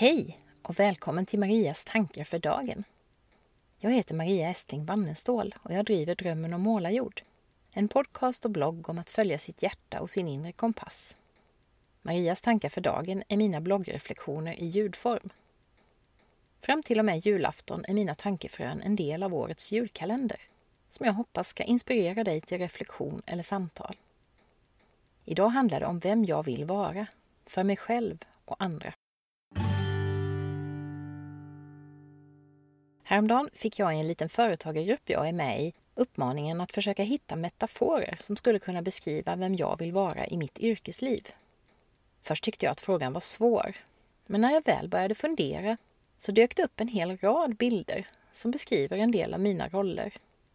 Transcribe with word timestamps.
Hej 0.00 0.38
och 0.62 0.78
välkommen 0.78 1.26
till 1.26 1.38
Marias 1.38 1.84
tankar 1.84 2.24
för 2.24 2.38
dagen. 2.38 2.84
Jag 3.78 3.90
heter 3.90 4.14
Maria 4.14 4.48
Estling 4.48 4.84
Wannestål 4.84 5.54
och 5.62 5.72
jag 5.72 5.84
driver 5.84 6.14
Drömmen 6.14 6.54
om 6.54 6.60
målarjord. 6.60 7.22
En 7.72 7.88
podcast 7.88 8.44
och 8.44 8.50
blogg 8.50 8.88
om 8.88 8.98
att 8.98 9.10
följa 9.10 9.38
sitt 9.38 9.62
hjärta 9.62 10.00
och 10.00 10.10
sin 10.10 10.28
inre 10.28 10.52
kompass. 10.52 11.16
Marias 12.02 12.40
tankar 12.40 12.68
för 12.68 12.80
dagen 12.80 13.22
är 13.28 13.36
mina 13.36 13.60
bloggreflektioner 13.60 14.60
i 14.60 14.66
ljudform. 14.66 15.28
Fram 16.60 16.82
till 16.82 16.98
och 16.98 17.04
med 17.04 17.26
julafton 17.26 17.84
är 17.88 17.94
mina 17.94 18.14
tankefrön 18.14 18.80
en 18.80 18.96
del 18.96 19.22
av 19.22 19.34
årets 19.34 19.72
julkalender 19.72 20.40
som 20.88 21.06
jag 21.06 21.12
hoppas 21.12 21.48
ska 21.48 21.62
inspirera 21.62 22.24
dig 22.24 22.40
till 22.40 22.58
reflektion 22.58 23.22
eller 23.26 23.42
samtal. 23.42 23.96
Idag 25.24 25.48
handlar 25.48 25.80
det 25.80 25.86
om 25.86 25.98
vem 25.98 26.24
jag 26.24 26.42
vill 26.42 26.64
vara, 26.64 27.06
för 27.46 27.64
mig 27.64 27.76
själv 27.76 28.24
och 28.44 28.56
andra. 28.62 28.94
Häromdagen 33.10 33.50
fick 33.52 33.78
jag 33.78 33.96
i 33.96 33.98
en 33.98 34.08
liten 34.08 34.28
företagargrupp 34.28 35.10
jag 35.10 35.28
är 35.28 35.32
med 35.32 35.62
i 35.62 35.72
uppmaningen 35.94 36.60
att 36.60 36.72
försöka 36.72 37.02
hitta 37.02 37.36
metaforer 37.36 38.18
som 38.22 38.36
skulle 38.36 38.58
kunna 38.58 38.82
beskriva 38.82 39.36
vem 39.36 39.54
jag 39.54 39.78
vill 39.78 39.92
vara 39.92 40.26
i 40.26 40.36
mitt 40.36 40.58
yrkesliv. 40.58 41.28
Först 42.22 42.44
tyckte 42.44 42.66
jag 42.66 42.70
att 42.70 42.80
frågan 42.80 43.12
var 43.12 43.20
svår, 43.20 43.76
men 44.26 44.40
när 44.40 44.52
jag 44.52 44.64
väl 44.64 44.88
började 44.88 45.14
fundera 45.14 45.76
så 46.18 46.32
dök 46.32 46.56
det 46.56 46.64
upp 46.64 46.80
en 46.80 46.88
hel 46.88 47.16
rad 47.16 47.56
bilder 47.56 48.06
som 48.34 48.50
beskriver 48.50 48.98
en 48.98 49.10
del 49.10 49.34
av 49.34 49.40
mina 49.40 49.68
roller. 49.68 50.12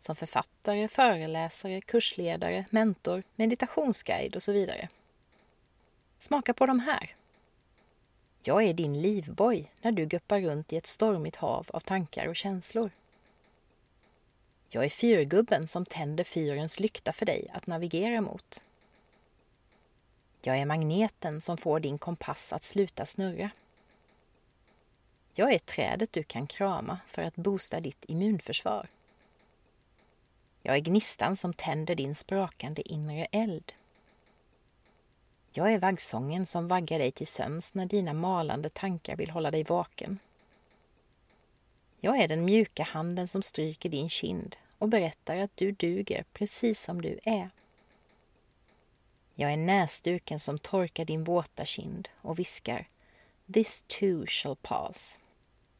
Som 0.00 0.16
författare, 0.16 0.88
föreläsare, 0.88 1.80
kursledare, 1.80 2.64
mentor, 2.70 3.22
meditationsguide 3.34 4.36
och 4.36 4.42
så 4.42 4.52
vidare. 4.52 4.88
Smaka 6.18 6.54
på 6.54 6.66
de 6.66 6.80
här. 6.80 7.14
Jag 8.46 8.64
är 8.64 8.74
din 8.74 9.02
livboj 9.02 9.72
när 9.82 9.92
du 9.92 10.06
guppar 10.06 10.40
runt 10.40 10.72
i 10.72 10.76
ett 10.76 10.86
stormigt 10.86 11.36
hav 11.36 11.66
av 11.72 11.80
tankar 11.80 12.26
och 12.26 12.36
känslor. 12.36 12.90
Jag 14.68 14.84
är 14.84 14.88
fyrgubben 14.88 15.68
som 15.68 15.86
tänder 15.86 16.24
fyrens 16.24 16.80
lykta 16.80 17.12
för 17.12 17.26
dig 17.26 17.46
att 17.52 17.66
navigera 17.66 18.20
mot. 18.20 18.62
Jag 20.42 20.58
är 20.58 20.64
magneten 20.64 21.40
som 21.40 21.56
får 21.56 21.80
din 21.80 21.98
kompass 21.98 22.52
att 22.52 22.64
sluta 22.64 23.06
snurra. 23.06 23.50
Jag 25.34 25.52
är 25.52 25.58
trädet 25.58 26.12
du 26.12 26.22
kan 26.22 26.46
krama 26.46 26.98
för 27.08 27.22
att 27.22 27.36
boosta 27.36 27.80
ditt 27.80 28.04
immunförsvar. 28.08 28.88
Jag 30.62 30.74
är 30.76 30.80
gnistan 30.80 31.36
som 31.36 31.52
tänder 31.52 31.94
din 31.94 32.14
sprakande 32.14 32.82
inre 32.92 33.24
eld. 33.24 33.72
Jag 35.56 35.72
är 35.72 35.78
vaggsången 35.78 36.46
som 36.46 36.68
vaggar 36.68 36.98
dig 36.98 37.12
till 37.12 37.26
sömns 37.26 37.74
när 37.74 37.86
dina 37.86 38.12
malande 38.12 38.68
tankar 38.68 39.16
vill 39.16 39.30
hålla 39.30 39.50
dig 39.50 39.62
vaken. 39.62 40.18
Jag 42.00 42.18
är 42.18 42.28
den 42.28 42.44
mjuka 42.44 42.82
handen 42.82 43.28
som 43.28 43.42
stryker 43.42 43.88
din 43.88 44.10
kind 44.10 44.56
och 44.78 44.88
berättar 44.88 45.36
att 45.36 45.56
du 45.56 45.72
duger 45.72 46.24
precis 46.32 46.82
som 46.82 47.02
du 47.02 47.18
är. 47.22 47.50
Jag 49.34 49.52
är 49.52 49.56
näsduken 49.56 50.40
som 50.40 50.58
torkar 50.58 51.04
din 51.04 51.24
våta 51.24 51.64
kind 51.64 52.08
och 52.20 52.38
viskar 52.38 52.86
This 53.52 53.84
too 53.86 54.26
shall 54.26 54.56
pass. 54.56 55.18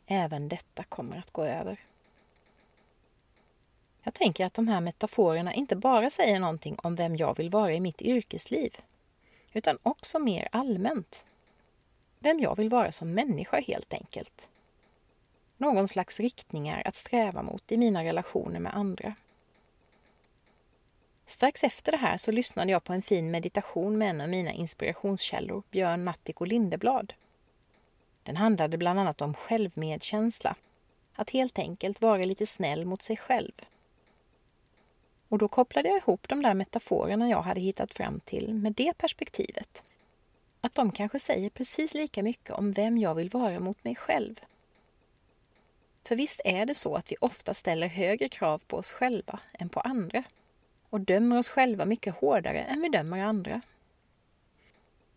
Även 0.06 0.48
detta 0.48 0.84
kommer 0.84 1.18
att 1.18 1.30
gå 1.30 1.44
över. 1.44 1.80
Jag 4.02 4.14
tänker 4.14 4.46
att 4.46 4.54
de 4.54 4.68
här 4.68 4.80
metaforerna 4.80 5.54
inte 5.54 5.76
bara 5.76 6.10
säger 6.10 6.40
någonting 6.40 6.76
om 6.82 6.96
vem 6.96 7.16
jag 7.16 7.36
vill 7.36 7.50
vara 7.50 7.74
i 7.74 7.80
mitt 7.80 8.02
yrkesliv 8.02 8.76
utan 9.54 9.78
också 9.82 10.18
mer 10.18 10.48
allmänt. 10.52 11.24
Vem 12.18 12.40
jag 12.40 12.56
vill 12.56 12.68
vara 12.68 12.92
som 12.92 13.14
människa 13.14 13.60
helt 13.60 13.94
enkelt. 13.94 14.48
Någon 15.56 15.88
slags 15.88 16.20
riktningar 16.20 16.82
att 16.84 16.96
sträva 16.96 17.42
mot 17.42 17.72
i 17.72 17.76
mina 17.76 18.04
relationer 18.04 18.60
med 18.60 18.76
andra. 18.76 19.14
Strax 21.26 21.64
efter 21.64 21.92
det 21.92 21.98
här 21.98 22.18
så 22.18 22.32
lyssnade 22.32 22.72
jag 22.72 22.84
på 22.84 22.92
en 22.92 23.02
fin 23.02 23.30
meditation 23.30 23.98
med 23.98 24.10
en 24.10 24.20
av 24.20 24.28
mina 24.28 24.52
inspirationskällor, 24.52 25.62
Björn 25.70 26.04
Nattiko 26.04 26.44
Lindeblad. 26.44 27.12
Den 28.22 28.36
handlade 28.36 28.76
bland 28.76 29.00
annat 29.00 29.22
om 29.22 29.34
självmedkänsla. 29.34 30.56
Att 31.14 31.30
helt 31.30 31.58
enkelt 31.58 32.00
vara 32.00 32.22
lite 32.22 32.46
snäll 32.46 32.84
mot 32.84 33.02
sig 33.02 33.16
själv. 33.16 33.52
Och 35.34 35.38
då 35.38 35.48
kopplade 35.48 35.88
jag 35.88 35.98
ihop 35.98 36.28
de 36.28 36.42
där 36.42 36.54
metaforerna 36.54 37.28
jag 37.28 37.42
hade 37.42 37.60
hittat 37.60 37.94
fram 37.94 38.20
till 38.20 38.54
med 38.54 38.72
det 38.72 38.98
perspektivet. 38.98 39.84
Att 40.60 40.74
de 40.74 40.92
kanske 40.92 41.18
säger 41.18 41.50
precis 41.50 41.94
lika 41.94 42.22
mycket 42.22 42.50
om 42.50 42.72
vem 42.72 42.98
jag 42.98 43.14
vill 43.14 43.30
vara 43.30 43.60
mot 43.60 43.84
mig 43.84 43.94
själv. 43.94 44.40
För 46.04 46.16
visst 46.16 46.40
är 46.44 46.66
det 46.66 46.74
så 46.74 46.96
att 46.96 47.12
vi 47.12 47.16
ofta 47.20 47.54
ställer 47.54 47.86
högre 47.86 48.28
krav 48.28 48.62
på 48.66 48.76
oss 48.76 48.90
själva 48.90 49.38
än 49.52 49.68
på 49.68 49.80
andra 49.80 50.24
och 50.90 51.00
dömer 51.00 51.38
oss 51.38 51.48
själva 51.48 51.84
mycket 51.84 52.14
hårdare 52.14 52.62
än 52.62 52.80
vi 52.80 52.88
dömer 52.88 53.18
andra. 53.18 53.60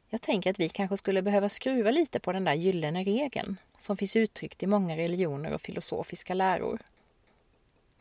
Jag 0.10 0.22
tänker 0.22 0.50
att 0.50 0.60
vi 0.60 0.70
kanske 0.70 0.98
skulle 0.98 1.22
behöva 1.22 1.50
skruva 1.50 1.92
lite 1.92 2.20
på 2.20 2.32
den 2.32 2.44
där 2.44 2.54
gyllene 2.54 3.04
regeln 3.04 3.58
som 3.80 3.98
finns 3.98 4.16
uttryckt 4.16 4.64
i 4.64 4.68
många 4.68 4.98
religioner 4.98 5.54
och 5.54 5.62
filosofiska 5.62 6.34
läror 6.34 6.80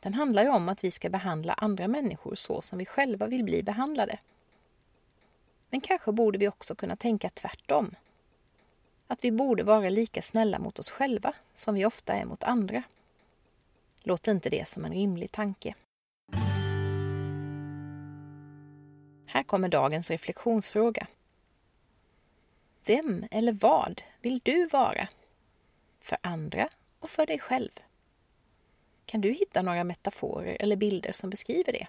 den 0.01 0.15
handlar 0.15 0.43
ju 0.43 0.49
om 0.49 0.69
att 0.69 0.84
vi 0.84 0.91
ska 0.91 1.09
behandla 1.09 1.53
andra 1.53 1.89
människor 1.89 2.34
så 2.34 2.62
som 2.62 2.79
vi 2.79 2.87
själva 2.87 3.27
vill 3.27 3.45
bli 3.45 3.62
behandlade. 3.62 4.19
Men 5.71 5.81
kanske 5.81 6.12
borde 6.12 6.39
vi 6.39 6.49
också 6.49 6.75
kunna 6.75 6.97
tänka 6.97 7.31
tvärtom. 7.31 7.95
Att 9.07 9.25
vi 9.25 9.31
borde 9.31 9.62
vara 9.62 9.89
lika 9.89 10.23
snälla 10.23 10.59
mot 10.59 10.79
oss 10.79 10.91
själva 10.91 11.34
som 11.55 11.75
vi 11.75 11.87
ofta 11.87 12.15
är 12.15 12.25
mot 12.25 12.43
andra. 12.43 12.83
Låter 14.03 14.33
inte 14.33 14.51
det 14.51 14.69
som 14.69 14.84
en 14.84 14.93
rimlig 14.93 15.33
tanke? 15.33 15.75
Här 19.27 19.43
kommer 19.43 19.69
dagens 19.69 20.11
reflektionsfråga. 20.11 21.07
Vem 22.84 23.27
eller 23.31 23.53
vad 23.53 24.03
vill 24.21 24.41
du 24.45 24.67
vara? 24.67 25.09
För 26.01 26.19
andra 26.21 26.69
och 26.99 27.11
för 27.11 27.27
dig 27.27 27.39
själv? 27.39 27.71
Kan 29.06 29.21
du 29.21 29.33
hitta 29.33 29.62
några 29.62 29.84
metaforer 29.84 30.56
eller 30.61 30.77
bilder 30.77 31.12
som 31.12 31.31
beskriver 31.31 31.72
det? 31.72 31.87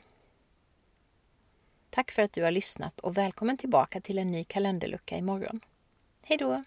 Tack 1.89 2.11
för 2.11 2.21
att 2.21 2.33
du 2.33 2.43
har 2.43 2.51
lyssnat 2.51 2.99
och 2.99 3.17
välkommen 3.17 3.57
tillbaka 3.57 4.01
till 4.01 4.17
en 4.17 4.31
ny 4.31 4.43
kalenderlucka 4.43 5.17
imorgon. 5.17 5.59
Hej 6.21 6.37
då! 6.37 6.63